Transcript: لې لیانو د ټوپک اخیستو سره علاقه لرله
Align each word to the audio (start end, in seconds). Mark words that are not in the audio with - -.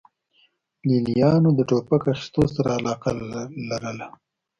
لې 0.87 0.97
لیانو 1.07 1.49
د 1.53 1.59
ټوپک 1.69 2.03
اخیستو 2.13 2.43
سره 2.55 2.69
علاقه 2.79 3.09
لرله 3.69 4.07